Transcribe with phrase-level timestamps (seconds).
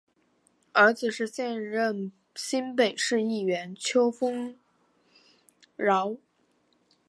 [0.73, 4.55] 儿子是现任新北市议员邱烽
[5.75, 6.17] 尧。